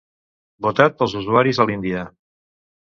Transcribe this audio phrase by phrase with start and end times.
[0.67, 2.11] Votat pels usuaris a l'Índia.